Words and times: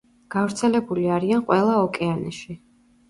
გავრცელებული 0.35 1.05
არიან 1.17 1.45
ყველა 1.51 1.77
ოკეანეში. 1.85 2.59